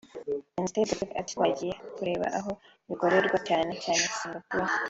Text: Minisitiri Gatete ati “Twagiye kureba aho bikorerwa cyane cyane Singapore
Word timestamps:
Minisitiri 0.55 0.89
Gatete 0.89 1.13
ati 1.21 1.31
“Twagiye 1.35 1.73
kureba 1.95 2.25
aho 2.39 2.51
bikorerwa 2.89 3.37
cyane 3.47 3.71
cyane 3.83 4.03
Singapore 4.17 4.69